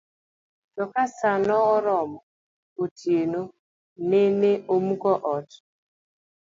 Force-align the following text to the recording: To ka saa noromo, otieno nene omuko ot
To 0.75 0.83
ka 0.93 1.03
saa 1.17 1.39
noromo, 1.47 2.19
otieno 2.83 3.41
nene 4.09 4.51
omuko 4.75 5.11
ot 5.35 5.47